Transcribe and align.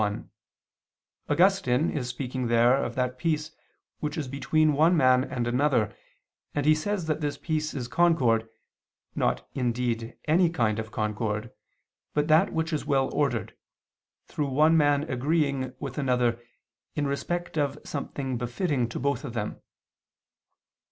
1: 0.01 0.31
Augustine 1.29 1.91
is 1.91 2.07
speaking 2.09 2.47
there 2.47 2.75
of 2.75 2.95
that 2.95 3.19
peace 3.19 3.51
which 3.99 4.17
is 4.17 4.27
between 4.27 4.73
one 4.73 4.97
man 4.97 5.23
and 5.23 5.45
another, 5.45 5.95
and 6.55 6.65
he 6.65 6.73
says 6.73 7.05
that 7.05 7.21
this 7.21 7.37
peace 7.37 7.75
is 7.75 7.87
concord, 7.87 8.49
not 9.13 9.47
indeed 9.53 10.17
any 10.25 10.49
kind 10.49 10.79
of 10.79 10.89
concord, 10.91 11.51
but 12.15 12.27
that 12.27 12.51
which 12.51 12.73
is 12.73 12.83
well 12.83 13.13
ordered, 13.13 13.55
through 14.27 14.47
one 14.49 14.75
man 14.75 15.03
agreeing 15.03 15.71
with 15.79 15.99
another 15.99 16.41
in 16.95 17.05
respect 17.05 17.55
of 17.55 17.77
something 17.83 18.39
befitting 18.39 18.89
to 18.89 18.97
both 18.99 19.23
of 19.23 19.33
them. 19.33 19.61